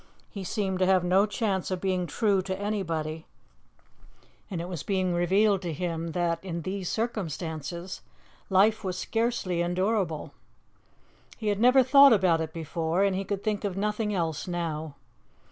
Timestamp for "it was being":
4.59-5.13